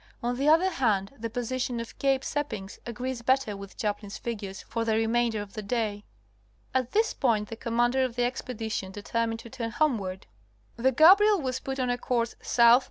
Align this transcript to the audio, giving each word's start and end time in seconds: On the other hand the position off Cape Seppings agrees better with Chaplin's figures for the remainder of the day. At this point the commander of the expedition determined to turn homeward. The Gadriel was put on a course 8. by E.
On 0.23 0.35
the 0.35 0.49
other 0.49 0.71
hand 0.71 1.13
the 1.19 1.29
position 1.29 1.79
off 1.79 1.95
Cape 1.99 2.23
Seppings 2.23 2.79
agrees 2.87 3.21
better 3.21 3.55
with 3.55 3.77
Chaplin's 3.77 4.17
figures 4.17 4.63
for 4.63 4.83
the 4.83 4.95
remainder 4.95 5.43
of 5.43 5.53
the 5.53 5.61
day. 5.61 6.05
At 6.73 6.91
this 6.91 7.13
point 7.13 7.49
the 7.49 7.55
commander 7.55 8.03
of 8.03 8.15
the 8.15 8.23
expedition 8.23 8.91
determined 8.91 9.41
to 9.41 9.51
turn 9.51 9.69
homeward. 9.69 10.25
The 10.75 10.91
Gadriel 10.91 11.39
was 11.43 11.59
put 11.59 11.79
on 11.79 11.91
a 11.91 11.99
course 11.99 12.33
8. 12.41 12.57
by 12.57 12.77
E. 12.77 12.79